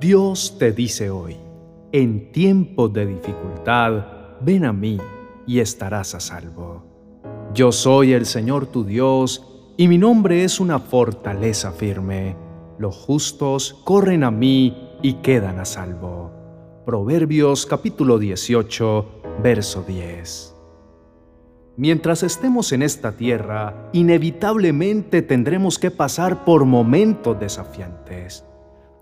Dios 0.00 0.56
te 0.58 0.72
dice 0.72 1.10
hoy, 1.10 1.36
en 1.92 2.32
tiempos 2.32 2.90
de 2.90 3.04
dificultad, 3.04 4.06
ven 4.40 4.64
a 4.64 4.72
mí 4.72 4.98
y 5.46 5.60
estarás 5.60 6.14
a 6.14 6.20
salvo. 6.20 6.82
Yo 7.52 7.70
soy 7.70 8.14
el 8.14 8.24
Señor 8.24 8.64
tu 8.64 8.84
Dios, 8.84 9.74
y 9.76 9.88
mi 9.88 9.98
nombre 9.98 10.42
es 10.42 10.58
una 10.58 10.78
fortaleza 10.78 11.72
firme. 11.72 12.34
Los 12.78 12.96
justos 12.96 13.78
corren 13.84 14.24
a 14.24 14.30
mí 14.30 14.88
y 15.02 15.14
quedan 15.14 15.58
a 15.58 15.66
salvo. 15.66 16.30
Proverbios 16.86 17.66
capítulo 17.66 18.18
18, 18.18 19.06
verso 19.42 19.84
10. 19.86 20.54
Mientras 21.76 22.22
estemos 22.22 22.72
en 22.72 22.80
esta 22.80 23.12
tierra, 23.12 23.90
inevitablemente 23.92 25.20
tendremos 25.20 25.78
que 25.78 25.90
pasar 25.90 26.46
por 26.46 26.64
momentos 26.64 27.38
desafiantes 27.38 28.46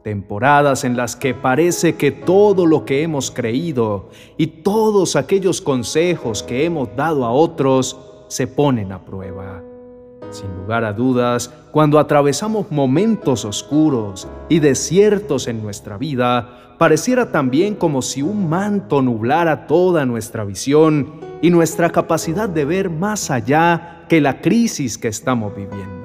temporadas 0.09 0.85
en 0.85 0.97
las 0.97 1.17
que 1.17 1.35
parece 1.35 1.97
que 1.97 2.11
todo 2.11 2.65
lo 2.65 2.87
que 2.87 3.03
hemos 3.03 3.31
creído 3.31 4.09
y 4.39 4.47
todos 4.47 5.17
aquellos 5.17 5.61
consejos 5.61 6.43
que 6.43 6.65
hemos 6.65 6.97
dado 6.97 7.27
a 7.27 7.31
otros 7.31 7.99
se 8.29 8.47
ponen 8.47 8.91
a 8.91 9.05
prueba. 9.05 9.63
Sin 10.31 10.49
lugar 10.57 10.87
a 10.87 10.95
dudas, 10.95 11.53
cuando 11.73 11.99
atravesamos 11.99 12.71
momentos 12.71 13.45
oscuros 13.45 14.27
y 14.49 14.61
desiertos 14.61 15.47
en 15.47 15.63
nuestra 15.63 15.99
vida, 15.99 16.77
pareciera 16.79 17.31
también 17.31 17.75
como 17.75 18.01
si 18.01 18.23
un 18.23 18.49
manto 18.49 19.03
nublara 19.03 19.67
toda 19.67 20.07
nuestra 20.07 20.43
visión 20.43 21.21
y 21.43 21.51
nuestra 21.51 21.91
capacidad 21.91 22.49
de 22.49 22.65
ver 22.65 22.89
más 22.89 23.31
allá 23.31 24.07
que 24.09 24.23
la 24.23 24.41
crisis 24.41 24.97
que 24.97 25.09
estamos 25.09 25.55
viviendo. 25.55 25.98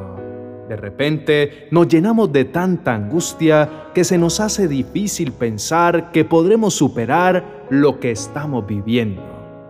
De 0.67 0.77
repente 0.77 1.67
nos 1.71 1.87
llenamos 1.87 2.31
de 2.31 2.45
tanta 2.45 2.93
angustia 2.93 3.89
que 3.93 4.03
se 4.03 4.17
nos 4.17 4.39
hace 4.39 4.67
difícil 4.67 5.33
pensar 5.33 6.11
que 6.11 6.23
podremos 6.23 6.73
superar 6.73 7.65
lo 7.69 7.99
que 7.99 8.11
estamos 8.11 8.65
viviendo. 8.65 9.21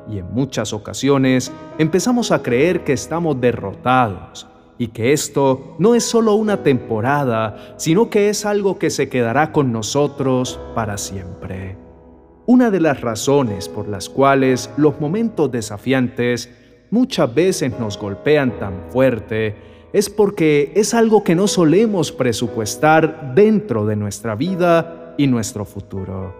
Y 0.10 0.20
en 0.20 0.32
muchas 0.34 0.74
ocasiones 0.74 1.52
empezamos 1.78 2.32
a 2.32 2.44
creer 2.44 2.84
que 2.84 2.94
estamos 2.94 3.40
derrotados 3.40 4.48
y 4.78 4.88
que 4.88 5.14
esto 5.14 5.76
no 5.80 5.96
es 5.96 6.04
solo 6.04 6.36
una 6.36 6.62
temporada, 6.62 7.76
sino 7.78 8.10
que 8.10 8.30
es 8.30 8.46
algo 8.46 8.78
que 8.78 8.90
se 8.90 9.10
quedará 9.10 9.52
con 9.52 9.72
nosotros 9.72 10.60
para 10.76 10.98
siempre. 10.98 11.78
Una 12.46 12.70
de 12.70 12.82
las 12.82 13.02
razones 13.02 13.70
por 13.70 13.88
las 13.88 14.10
cuales 14.10 14.70
los 14.78 15.00
momentos 15.00 15.52
desafiantes 15.52 16.52
muchas 16.92 17.34
veces 17.34 17.80
nos 17.80 17.98
golpean 17.98 18.60
tan 18.60 18.74
fuerte 18.90 19.73
es 19.94 20.10
porque 20.10 20.74
es 20.76 20.96
algo 20.96 21.24
que 21.24 21.36
no 21.36 21.48
solemos 21.48 22.12
presupuestar 22.12 23.34
dentro 23.36 23.86
de 23.86 23.96
nuestra 23.96 24.36
vida 24.36 25.14
y 25.18 25.28
nuestro 25.28 25.66
futuro. 25.66 26.34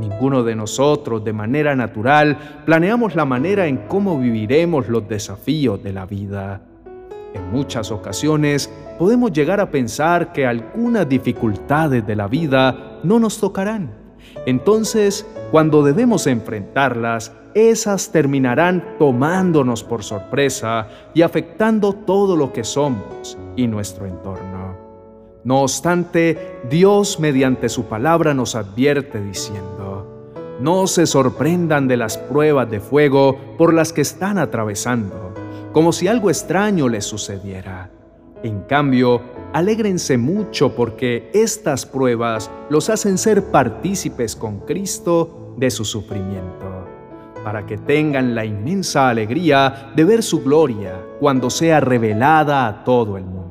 Ninguno 0.00 0.42
de 0.42 0.56
nosotros 0.56 1.22
de 1.22 1.32
manera 1.32 1.76
natural 1.76 2.62
planeamos 2.66 3.14
la 3.14 3.24
manera 3.24 3.68
en 3.68 3.86
cómo 3.88 4.18
viviremos 4.18 4.88
los 4.88 5.08
desafíos 5.08 5.80
de 5.82 5.92
la 5.92 6.06
vida. 6.06 6.60
En 7.34 7.52
muchas 7.52 7.92
ocasiones 7.92 8.68
podemos 8.98 9.32
llegar 9.32 9.60
a 9.60 9.70
pensar 9.70 10.32
que 10.32 10.44
algunas 10.44 11.08
dificultades 11.08 12.04
de 12.04 12.16
la 12.16 12.26
vida 12.26 12.98
no 13.04 13.20
nos 13.20 13.38
tocarán. 13.38 13.92
Entonces, 14.44 15.26
cuando 15.52 15.84
debemos 15.84 16.26
enfrentarlas, 16.26 17.32
esas 17.54 18.10
terminarán 18.10 18.96
tomándonos 18.98 19.84
por 19.84 20.02
sorpresa 20.02 20.88
y 21.14 21.22
afectando 21.22 21.92
todo 21.92 22.36
lo 22.36 22.52
que 22.52 22.64
somos 22.64 23.38
y 23.56 23.66
nuestro 23.66 24.06
entorno. 24.06 24.76
No 25.44 25.62
obstante, 25.62 26.60
Dios 26.70 27.18
mediante 27.18 27.68
su 27.68 27.84
palabra 27.84 28.32
nos 28.32 28.54
advierte 28.54 29.20
diciendo, 29.20 30.56
no 30.60 30.86
se 30.86 31.06
sorprendan 31.06 31.88
de 31.88 31.96
las 31.96 32.16
pruebas 32.16 32.70
de 32.70 32.78
fuego 32.78 33.36
por 33.58 33.74
las 33.74 33.92
que 33.92 34.02
están 34.02 34.38
atravesando, 34.38 35.34
como 35.72 35.92
si 35.92 36.06
algo 36.06 36.30
extraño 36.30 36.88
les 36.88 37.04
sucediera. 37.04 37.90
En 38.44 38.62
cambio, 38.62 39.20
alégrense 39.52 40.16
mucho 40.16 40.76
porque 40.76 41.30
estas 41.34 41.86
pruebas 41.86 42.50
los 42.70 42.90
hacen 42.90 43.18
ser 43.18 43.50
partícipes 43.50 44.36
con 44.36 44.60
Cristo 44.60 45.54
de 45.56 45.70
su 45.70 45.84
sufrimiento 45.84 46.81
para 47.44 47.66
que 47.66 47.78
tengan 47.78 48.34
la 48.34 48.44
inmensa 48.44 49.08
alegría 49.08 49.92
de 49.94 50.04
ver 50.04 50.22
su 50.22 50.42
gloria 50.42 51.00
cuando 51.20 51.50
sea 51.50 51.80
revelada 51.80 52.66
a 52.66 52.84
todo 52.84 53.16
el 53.16 53.24
mundo. 53.24 53.42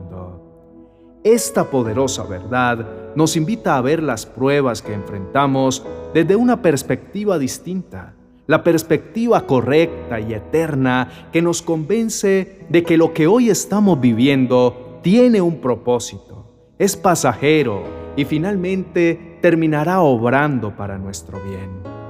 Esta 1.24 1.66
poderosa 1.66 2.24
verdad 2.24 3.14
nos 3.16 3.36
invita 3.36 3.78
a 3.78 3.82
ver 3.82 4.02
las 4.02 4.26
pruebas 4.26 4.82
que 4.82 4.94
enfrentamos 4.94 5.86
desde 6.14 6.36
una 6.36 6.62
perspectiva 6.62 7.38
distinta, 7.38 8.16
la 8.48 8.64
perspectiva 8.64 9.46
correcta 9.46 10.20
y 10.20 10.34
eterna 10.34 11.30
que 11.32 11.42
nos 11.42 11.62
convence 11.62 12.66
de 12.70 12.84
que 12.84 12.98
lo 12.98 13.14
que 13.14 13.28
hoy 13.28 13.50
estamos 13.50 14.02
viviendo 14.02 15.00
tiene 15.04 15.42
un 15.42 15.62
propósito, 15.62 16.74
es 16.80 16.96
pasajero 16.96 17.84
y 18.16 18.26
finalmente 18.26 19.38
terminará 19.42 20.02
obrando 20.02 20.76
para 20.76 20.98
nuestro 20.98 21.40
bien. 21.42 22.01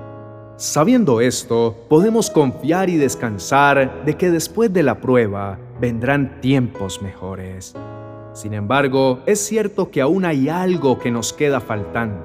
Sabiendo 0.62 1.22
esto, 1.22 1.76
podemos 1.90 2.30
confiar 2.30 2.88
y 2.92 2.96
descansar 2.96 4.06
de 4.06 4.16
que 4.16 4.30
después 4.30 4.72
de 4.72 4.84
la 4.84 5.02
prueba 5.02 5.58
vendrán 5.80 6.40
tiempos 6.40 7.02
mejores. 7.02 7.74
Sin 8.34 8.54
embargo, 8.54 9.24
es 9.26 9.40
cierto 9.40 9.90
que 9.90 10.02
aún 10.02 10.24
hay 10.24 10.50
algo 10.50 11.00
que 11.00 11.10
nos 11.10 11.34
queda 11.34 11.62
faltando, 11.62 12.24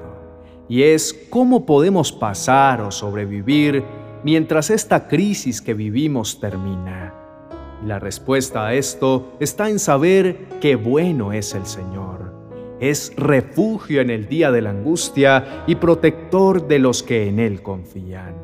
y 0.69 0.83
es 0.83 1.15
cómo 1.31 1.65
podemos 1.65 2.11
pasar 2.11 2.81
o 2.81 2.91
sobrevivir 2.91 3.83
mientras 4.23 4.69
esta 4.69 5.07
crisis 5.07 5.59
que 5.59 5.73
vivimos 5.73 6.39
termina. 6.39 7.15
La 7.83 7.97
respuesta 7.97 8.67
a 8.67 8.75
esto 8.75 9.33
está 9.39 9.67
en 9.67 9.79
saber 9.79 10.47
qué 10.61 10.75
bueno 10.75 11.33
es 11.33 11.55
el 11.55 11.65
Señor 11.65 12.06
es 12.79 13.13
refugio 13.17 14.01
en 14.01 14.09
el 14.09 14.27
día 14.27 14.51
de 14.51 14.61
la 14.61 14.71
angustia 14.71 15.63
y 15.67 15.75
protector 15.75 16.67
de 16.67 16.79
los 16.79 17.03
que 17.03 17.27
en 17.27 17.39
Él 17.39 17.61
confían. 17.61 18.35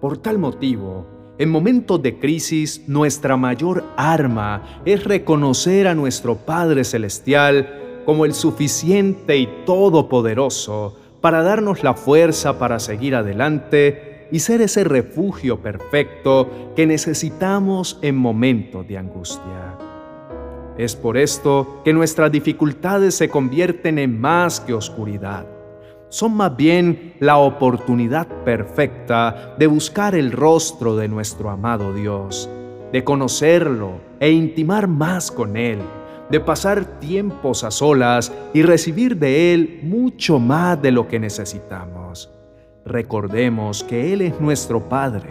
Por 0.00 0.18
tal 0.18 0.38
motivo, 0.38 1.06
en 1.38 1.50
momentos 1.50 2.02
de 2.02 2.18
crisis, 2.18 2.82
nuestra 2.86 3.36
mayor 3.36 3.84
arma 3.96 4.80
es 4.84 5.04
reconocer 5.04 5.86
a 5.86 5.94
nuestro 5.94 6.36
Padre 6.36 6.84
Celestial 6.84 8.02
como 8.06 8.24
el 8.24 8.32
suficiente 8.32 9.36
y 9.36 9.48
todopoderoso 9.66 10.96
para 11.20 11.42
darnos 11.42 11.82
la 11.82 11.94
fuerza 11.94 12.58
para 12.58 12.78
seguir 12.78 13.14
adelante 13.14 14.28
y 14.32 14.38
ser 14.38 14.60
ese 14.60 14.84
refugio 14.84 15.60
perfecto 15.60 16.72
que 16.74 16.86
necesitamos 16.86 17.98
en 18.02 18.16
momentos 18.16 18.86
de 18.86 18.98
angustia. 18.98 19.95
Es 20.78 20.94
por 20.94 21.16
esto 21.16 21.80
que 21.84 21.92
nuestras 21.94 22.30
dificultades 22.30 23.14
se 23.14 23.28
convierten 23.30 23.98
en 23.98 24.20
más 24.20 24.60
que 24.60 24.74
oscuridad. 24.74 25.46
Son 26.08 26.34
más 26.34 26.54
bien 26.56 27.14
la 27.18 27.38
oportunidad 27.38 28.26
perfecta 28.44 29.54
de 29.58 29.66
buscar 29.66 30.14
el 30.14 30.32
rostro 30.32 30.94
de 30.96 31.08
nuestro 31.08 31.50
amado 31.50 31.94
Dios, 31.94 32.48
de 32.92 33.02
conocerlo 33.02 34.00
e 34.20 34.30
intimar 34.30 34.86
más 34.86 35.32
con 35.32 35.56
Él, 35.56 35.78
de 36.30 36.40
pasar 36.40 37.00
tiempos 37.00 37.64
a 37.64 37.70
solas 37.70 38.32
y 38.52 38.62
recibir 38.62 39.16
de 39.16 39.54
Él 39.54 39.80
mucho 39.82 40.38
más 40.38 40.80
de 40.80 40.92
lo 40.92 41.08
que 41.08 41.18
necesitamos. 41.18 42.30
Recordemos 42.84 43.82
que 43.82 44.12
Él 44.12 44.20
es 44.20 44.40
nuestro 44.40 44.88
Padre 44.88 45.28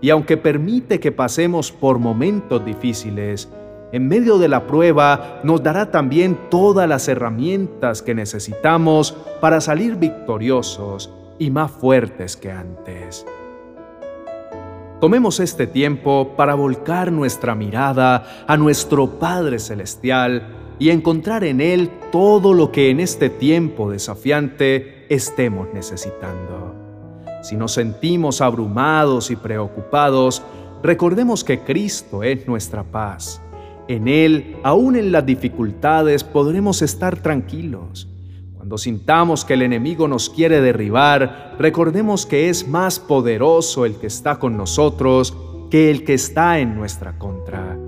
y 0.00 0.10
aunque 0.10 0.36
permite 0.36 1.00
que 1.00 1.12
pasemos 1.12 1.72
por 1.72 1.98
momentos 1.98 2.64
difíciles, 2.64 3.48
en 3.90 4.06
medio 4.06 4.38
de 4.38 4.48
la 4.48 4.66
prueba 4.66 5.40
nos 5.44 5.62
dará 5.62 5.90
también 5.90 6.38
todas 6.50 6.88
las 6.88 7.08
herramientas 7.08 8.02
que 8.02 8.14
necesitamos 8.14 9.16
para 9.40 9.60
salir 9.60 9.96
victoriosos 9.96 11.10
y 11.38 11.50
más 11.50 11.70
fuertes 11.70 12.36
que 12.36 12.50
antes. 12.50 13.24
Tomemos 15.00 15.40
este 15.40 15.66
tiempo 15.66 16.34
para 16.36 16.54
volcar 16.54 17.12
nuestra 17.12 17.54
mirada 17.54 18.44
a 18.46 18.56
nuestro 18.56 19.18
Padre 19.18 19.58
Celestial 19.58 20.74
y 20.80 20.90
encontrar 20.90 21.44
en 21.44 21.60
Él 21.60 21.90
todo 22.12 22.52
lo 22.52 22.72
que 22.72 22.90
en 22.90 23.00
este 23.00 23.30
tiempo 23.30 23.90
desafiante 23.90 25.06
estemos 25.08 25.68
necesitando. 25.72 26.74
Si 27.42 27.56
nos 27.56 27.72
sentimos 27.72 28.40
abrumados 28.40 29.30
y 29.30 29.36
preocupados, 29.36 30.42
recordemos 30.82 31.44
que 31.44 31.60
Cristo 31.60 32.24
es 32.24 32.46
nuestra 32.48 32.82
paz 32.82 33.40
en 33.88 34.06
Él, 34.06 34.56
aún 34.62 34.96
en 34.96 35.10
las 35.10 35.24
dificultades, 35.24 36.22
podremos 36.22 36.82
estar 36.82 37.20
tranquilos. 37.20 38.08
Cuando 38.54 38.76
sintamos 38.76 39.44
que 39.44 39.54
el 39.54 39.62
enemigo 39.62 40.06
nos 40.08 40.28
quiere 40.28 40.60
derribar, 40.60 41.56
recordemos 41.58 42.26
que 42.26 42.50
es 42.50 42.68
más 42.68 43.00
poderoso 43.00 43.86
el 43.86 43.96
que 43.96 44.06
está 44.06 44.38
con 44.38 44.56
nosotros 44.56 45.34
que 45.70 45.90
el 45.90 46.04
que 46.04 46.14
está 46.14 46.58
en 46.58 46.74
nuestra 46.74 47.18
contra. 47.18 47.78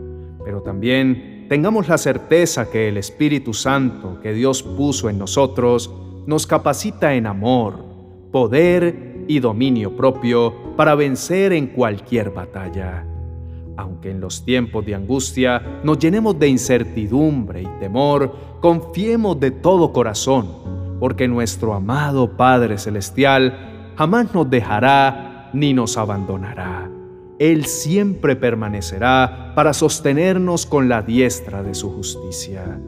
Pero 0.44 0.62
también 0.62 1.46
tengamos 1.48 1.88
la 1.88 1.98
certeza 1.98 2.70
que 2.70 2.88
el 2.88 2.96
Espíritu 2.96 3.52
Santo 3.54 4.20
que 4.22 4.32
Dios 4.32 4.62
puso 4.62 5.10
en 5.10 5.18
nosotros 5.18 5.90
nos 6.26 6.46
capacita 6.46 7.14
en 7.14 7.26
amor, 7.26 7.84
poder 8.32 9.24
y 9.28 9.40
dominio 9.40 9.96
propio 9.96 10.74
para 10.76 10.94
vencer 10.94 11.52
en 11.52 11.68
cualquier 11.68 12.30
batalla. 12.30 13.06
Aunque 13.80 14.10
en 14.10 14.20
los 14.20 14.44
tiempos 14.44 14.84
de 14.84 14.94
angustia 14.94 15.80
nos 15.82 15.98
llenemos 15.98 16.38
de 16.38 16.48
incertidumbre 16.48 17.62
y 17.62 17.66
temor, 17.80 18.34
confiemos 18.60 19.40
de 19.40 19.50
todo 19.50 19.92
corazón, 19.92 20.48
porque 21.00 21.26
nuestro 21.26 21.72
amado 21.72 22.36
Padre 22.36 22.76
Celestial 22.76 23.92
jamás 23.96 24.34
nos 24.34 24.50
dejará 24.50 25.50
ni 25.54 25.72
nos 25.72 25.96
abandonará. 25.96 26.90
Él 27.38 27.64
siempre 27.64 28.36
permanecerá 28.36 29.54
para 29.56 29.72
sostenernos 29.72 30.66
con 30.66 30.90
la 30.90 31.00
diestra 31.00 31.62
de 31.62 31.74
su 31.74 31.90
justicia. 31.90 32.78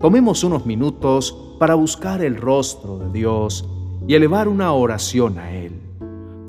Tomemos 0.00 0.44
unos 0.44 0.64
minutos 0.64 1.56
para 1.60 1.74
buscar 1.74 2.22
el 2.22 2.36
rostro 2.36 2.98
de 2.98 3.10
Dios 3.12 3.68
y 4.08 4.14
elevar 4.14 4.48
una 4.48 4.72
oración 4.72 5.38
a 5.38 5.52
Él. 5.52 5.85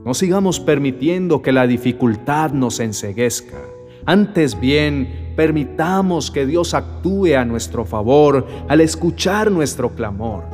No 0.08 0.14
sigamos 0.14 0.62
permitiendo 0.62 1.42
que 1.42 1.52
la 1.52 1.68
dificultad 1.68 2.52
nos 2.52 2.80
enseguezca. 2.80 3.58
Antes 4.06 4.58
bien, 4.58 5.34
permitamos 5.36 6.32
que 6.32 6.46
Dios 6.46 6.74
actúe 6.74 7.36
a 7.38 7.44
nuestro 7.44 7.84
favor 7.84 8.48
al 8.70 8.80
escuchar 8.80 9.52
nuestro 9.52 9.90
clamor. 9.96 10.46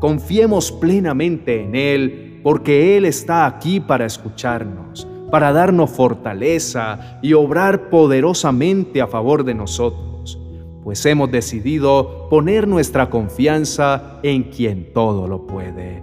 Confiemos 0.00 0.72
plenamente 0.72 1.64
en 1.64 1.74
Él 1.74 2.40
porque 2.42 2.96
Él 2.96 3.04
está 3.04 3.44
aquí 3.44 3.78
para 3.78 4.06
escucharnos, 4.06 5.06
para 5.30 5.52
darnos 5.52 5.90
fortaleza 5.90 7.18
y 7.20 7.34
obrar 7.34 7.90
poderosamente 7.90 9.02
a 9.02 9.06
favor 9.06 9.44
de 9.44 9.52
nosotros, 9.52 10.40
pues 10.82 11.04
hemos 11.04 11.30
decidido 11.30 12.26
poner 12.30 12.66
nuestra 12.66 13.10
confianza 13.10 14.18
en 14.22 14.44
quien 14.44 14.94
todo 14.94 15.28
lo 15.28 15.46
puede. 15.46 16.02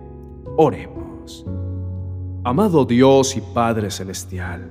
Oremos. 0.55 1.47
Amado 2.43 2.85
Dios 2.85 3.37
y 3.37 3.41
Padre 3.53 3.91
Celestial, 3.91 4.67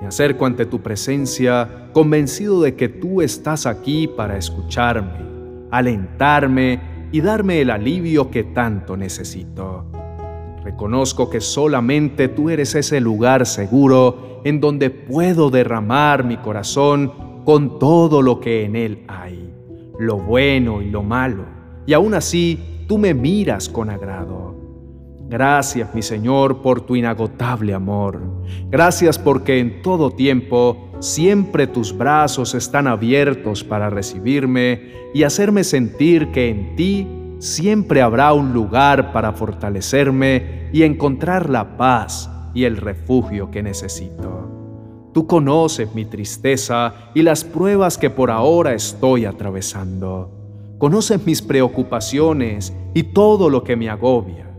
me 0.00 0.08
acerco 0.08 0.46
ante 0.46 0.66
tu 0.66 0.80
presencia 0.80 1.88
convencido 1.92 2.60
de 2.60 2.74
que 2.74 2.88
tú 2.88 3.22
estás 3.22 3.66
aquí 3.66 4.08
para 4.08 4.36
escucharme, 4.36 5.20
alentarme 5.70 6.80
y 7.12 7.20
darme 7.20 7.60
el 7.60 7.70
alivio 7.70 8.32
que 8.32 8.42
tanto 8.42 8.96
necesito. 8.96 9.84
Reconozco 10.64 11.30
que 11.30 11.40
solamente 11.40 12.26
tú 12.26 12.50
eres 12.50 12.74
ese 12.74 13.00
lugar 13.00 13.46
seguro 13.46 14.40
en 14.42 14.60
donde 14.60 14.90
puedo 14.90 15.50
derramar 15.50 16.24
mi 16.24 16.38
corazón 16.38 17.12
con 17.44 17.78
todo 17.78 18.22
lo 18.22 18.40
que 18.40 18.64
en 18.64 18.74
él 18.74 19.04
hay, 19.06 19.54
lo 20.00 20.16
bueno 20.16 20.82
y 20.82 20.90
lo 20.90 21.04
malo, 21.04 21.44
y 21.86 21.92
aún 21.92 22.14
así 22.14 22.58
tú 22.88 22.98
me 22.98 23.14
miras 23.14 23.68
con 23.68 23.88
agrado. 23.88 24.53
Gracias, 25.28 25.94
mi 25.94 26.02
Señor, 26.02 26.60
por 26.60 26.82
tu 26.82 26.96
inagotable 26.96 27.72
amor. 27.72 28.20
Gracias 28.68 29.18
porque 29.18 29.58
en 29.58 29.80
todo 29.82 30.10
tiempo 30.10 30.90
siempre 31.00 31.66
tus 31.66 31.96
brazos 31.96 32.54
están 32.54 32.86
abiertos 32.86 33.64
para 33.64 33.88
recibirme 33.88 34.92
y 35.14 35.22
hacerme 35.22 35.64
sentir 35.64 36.30
que 36.30 36.50
en 36.50 36.76
ti 36.76 37.08
siempre 37.38 38.02
habrá 38.02 38.34
un 38.34 38.52
lugar 38.52 39.12
para 39.12 39.32
fortalecerme 39.32 40.68
y 40.72 40.82
encontrar 40.82 41.48
la 41.48 41.76
paz 41.78 42.30
y 42.52 42.64
el 42.64 42.76
refugio 42.76 43.50
que 43.50 43.62
necesito. 43.62 44.50
Tú 45.14 45.26
conoces 45.26 45.94
mi 45.94 46.04
tristeza 46.04 47.10
y 47.14 47.22
las 47.22 47.44
pruebas 47.44 47.96
que 47.96 48.10
por 48.10 48.30
ahora 48.30 48.74
estoy 48.74 49.24
atravesando. 49.24 50.30
Conoces 50.78 51.24
mis 51.24 51.40
preocupaciones 51.40 52.74
y 52.92 53.04
todo 53.04 53.48
lo 53.48 53.64
que 53.64 53.76
me 53.76 53.88
agobia 53.88 54.53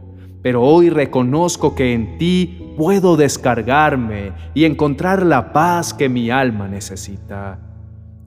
pero 0.46 0.62
hoy 0.62 0.92
reconozco 0.92 1.74
que 1.74 1.92
en 1.92 2.20
ti 2.20 2.76
puedo 2.78 3.18
descargarme 3.18 4.32
y 4.54 4.66
encontrar 4.66 5.26
la 5.26 5.52
paz 5.52 5.92
que 5.92 6.08
mi 6.08 6.30
alma 6.30 6.68
necesita. 6.68 7.58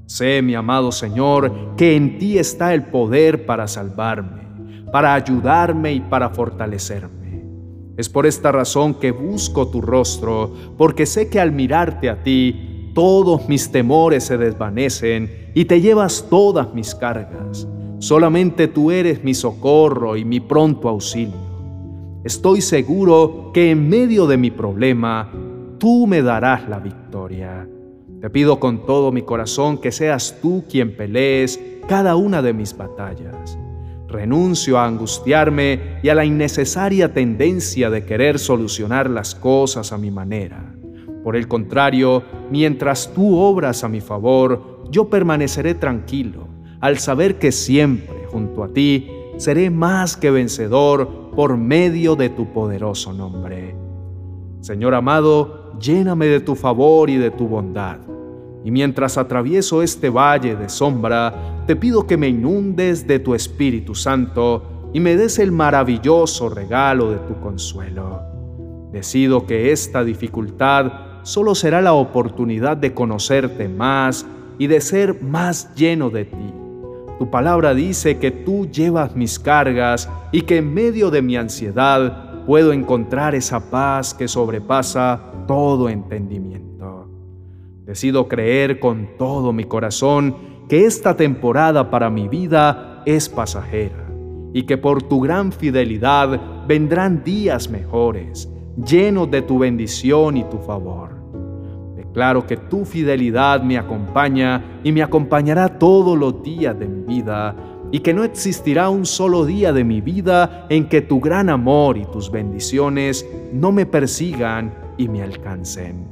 Sé, 0.07 0.43
mi 0.43 0.57
amado 0.57 0.91
Señor, 0.91 1.77
que 1.77 1.95
en 1.95 2.19
ti 2.19 2.37
está 2.37 2.75
el 2.75 2.87
poder 2.87 3.47
para 3.47 3.69
salvarme, 3.69 4.43
para 4.91 5.15
ayudarme 5.15 5.93
y 5.93 6.01
para 6.01 6.31
fortalecerme. 6.31 7.45
Es 7.97 8.09
por 8.09 8.27
esta 8.27 8.51
razón 8.51 8.95
que 8.95 9.13
busco 9.13 9.69
tu 9.69 9.81
rostro, 9.81 10.53
porque 10.77 11.07
sé 11.07 11.31
que 11.31 11.39
al 11.39 11.53
mirarte 11.53 12.11
a 12.11 12.25
ti, 12.25 12.91
todos 12.97 13.49
mis 13.49 13.71
temores 13.71 14.25
se 14.25 14.37
desvanecen 14.37 15.53
y 15.55 15.67
te 15.67 15.81
llevas 15.81 16.27
todas 16.29 16.75
mis 16.75 16.97
cargas. 16.97 17.69
Solamente 18.01 18.67
tú 18.67 18.91
eres 18.91 19.23
mi 19.23 19.35
socorro 19.35 20.17
y 20.17 20.25
mi 20.25 20.41
pronto 20.41 20.89
auxilio. 20.89 21.48
Estoy 22.25 22.63
seguro 22.63 23.53
que 23.55 23.71
en 23.71 23.89
medio 23.89 24.27
de 24.27 24.37
mi 24.37 24.51
problema, 24.51 25.31
tú 25.79 26.09
me 26.09 26.21
darás 26.21 26.69
la 26.69 26.81
victoria. 26.81 27.69
Te 28.21 28.29
pido 28.29 28.59
con 28.59 28.85
todo 28.85 29.13
mi 29.13 29.23
corazón 29.23 29.79
que 29.79 29.93
seas 29.93 30.37
tú 30.43 30.65
quien 30.69 30.97
pelees 30.97 31.61
cada 31.87 32.17
una 32.17 32.43
de 32.43 32.53
mis 32.53 32.77
batallas. 32.77 33.57
Renuncio 34.09 34.79
a 34.79 34.87
angustiarme 34.87 36.01
y 36.03 36.09
a 36.09 36.15
la 36.17 36.25
innecesaria 36.25 37.15
tendencia 37.15 37.89
de 37.89 38.05
querer 38.05 38.41
solucionar 38.41 39.09
las 39.09 39.37
cosas 39.37 39.93
a 39.93 39.99
mi 39.99 40.11
manera. 40.11 40.75
Por 41.23 41.37
el 41.37 41.47
contrario, 41.47 42.25
mientras 42.51 43.13
tú 43.15 43.39
obras 43.39 43.85
a 43.85 43.89
mi 43.89 44.01
favor, 44.01 44.83
yo 44.91 45.09
permaneceré 45.09 45.75
tranquilo 45.75 46.49
al 46.81 46.99
saber 46.99 47.39
que 47.39 47.53
siempre 47.53 48.27
junto 48.27 48.65
a 48.65 48.69
ti 48.69 49.09
seré 49.37 49.71
más 49.71 50.17
que 50.17 50.33
vencedor 50.33 51.28
por 51.39 51.57
medio 51.57 52.17
de 52.17 52.31
tu 52.31 52.53
poderoso 52.53 53.13
nombre. 53.13 53.77
Señor 54.61 54.93
amado, 54.93 55.73
lléname 55.79 56.27
de 56.27 56.41
tu 56.41 56.57
favor 56.57 57.09
y 57.11 57.17
de 57.17 57.31
tu 57.31 57.47
bondad. 57.47 58.01
Y 58.65 58.73
mientras 58.73 59.17
atravieso 59.17 59.81
este 59.81 60.11
valle 60.11 60.57
de 60.57 60.69
sombra, 60.69 61.63
te 61.65 61.77
pido 61.77 62.09
que 62.09 62.17
me 62.17 62.27
inundes 62.27 63.07
de 63.07 63.21
tu 63.21 63.37
Espíritu 63.37 63.95
Santo 63.95 64.91
y 64.93 64.99
me 64.99 65.15
des 65.15 65.39
el 65.39 65.53
maravilloso 65.53 66.49
regalo 66.49 67.13
de 67.13 67.19
tu 67.19 67.39
consuelo. 67.39 68.21
Decido 68.91 69.47
que 69.47 69.71
esta 69.71 70.03
dificultad 70.03 70.91
solo 71.23 71.55
será 71.55 71.81
la 71.81 71.93
oportunidad 71.93 72.77
de 72.77 72.95
conocerte 72.95 73.69
más 73.69 74.27
y 74.59 74.67
de 74.67 74.81
ser 74.81 75.23
más 75.23 75.73
lleno 75.77 76.11
de 76.11 76.25
ti 76.25 76.58
tu 77.19 77.31
palabra 77.31 77.75
dice 77.75 78.19
que 78.19 78.31
tú 78.31 78.67
llevas 78.67 79.17
mis 79.17 79.39
cargas 79.39 80.09
y 80.31 80.43
que 80.43 80.59
en 80.59 80.73
medio 80.73 81.11
de 81.11 81.21
mi 81.21 81.37
ansiedad 81.37 82.45
puedo 82.47 82.73
encontrar 82.73 83.35
esa 83.35 83.71
paz 83.71 84.15
que 84.15 84.29
sobrepasa 84.29 85.21
todo 85.47 85.89
entendimiento. 85.89 87.11
Decido 87.85 88.29
creer 88.29 88.79
con 88.79 89.09
todo 89.19 89.53
mi 89.53 89.65
corazón 89.65 90.37
que 90.69 90.85
esta 90.85 91.17
temporada 91.17 91.91
para 91.91 92.09
mi 92.09 92.29
vida 92.29 93.03
es 93.05 93.29
pasajera 93.29 94.09
y 94.53 94.63
que 94.63 94.79
por 94.79 95.03
tu 95.03 95.21
gran 95.21 95.51
fidelidad 95.51 96.67
vendrán 96.67 97.25
días 97.25 97.69
mejores, 97.69 98.49
llenos 98.77 99.31
de 99.31 99.43
tu 99.43 99.59
bendición 99.59 100.37
y 100.37 100.45
tu 100.45 100.59
favor. 100.59 101.18
Claro 102.19 102.49
que 102.49 102.57
tu 102.57 102.85
fidelidad 102.85 103.63
me 103.63 103.79
acompaña 103.79 104.81
y 104.83 104.91
me 104.91 105.05
acompañará 105.05 105.79
todos 105.79 106.19
los 106.19 106.43
días 106.43 106.77
de 106.77 106.89
mi 106.89 107.05
vida, 107.05 107.55
y 107.93 108.01
que 108.01 108.13
no 108.13 108.25
existirá 108.25 108.89
un 108.89 109.07
solo 109.07 109.45
día 109.45 109.73
de 109.73 109.85
mi 109.85 110.01
vida 110.01 110.67
en 110.69 110.89
que 110.89 111.01
tu 111.01 111.21
gran 111.21 111.49
amor 111.49 111.97
y 111.97 112.05
tus 112.07 112.29
bendiciones 112.29 113.25
no 113.53 113.71
me 113.71 113.87
persigan 113.87 114.75
y 114.97 115.07
me 115.09 115.23
alcancen. 115.23 116.09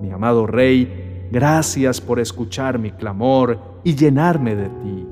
Mi 0.00 0.10
amado 0.12 0.46
Rey, 0.46 1.28
gracias 1.30 2.00
por 2.00 2.20
escuchar 2.20 2.78
mi 2.78 2.92
clamor 2.92 3.58
y 3.84 3.94
llenarme 3.94 4.56
de 4.56 4.70
ti. 4.70 5.06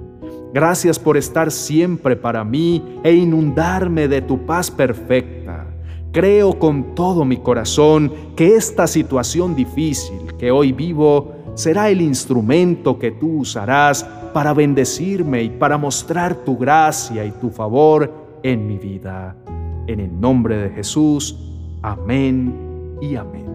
Gracias 0.54 0.98
por 0.98 1.18
estar 1.18 1.50
siempre 1.50 2.16
para 2.16 2.42
mí 2.42 3.00
e 3.04 3.12
inundarme 3.12 4.08
de 4.08 4.22
tu 4.22 4.46
paz 4.46 4.70
perfecta. 4.70 5.71
Creo 6.12 6.58
con 6.58 6.94
todo 6.94 7.24
mi 7.24 7.38
corazón 7.38 8.12
que 8.36 8.54
esta 8.54 8.86
situación 8.86 9.54
difícil 9.54 10.34
que 10.38 10.50
hoy 10.50 10.72
vivo 10.72 11.32
será 11.54 11.88
el 11.88 12.02
instrumento 12.02 12.98
que 12.98 13.12
tú 13.12 13.38
usarás 13.38 14.04
para 14.34 14.52
bendecirme 14.52 15.42
y 15.42 15.48
para 15.48 15.78
mostrar 15.78 16.34
tu 16.44 16.58
gracia 16.58 17.24
y 17.24 17.30
tu 17.32 17.48
favor 17.48 18.12
en 18.42 18.66
mi 18.66 18.76
vida. 18.76 19.34
En 19.86 20.00
el 20.00 20.20
nombre 20.20 20.58
de 20.58 20.70
Jesús, 20.70 21.38
amén 21.80 22.98
y 23.00 23.16
amén. 23.16 23.51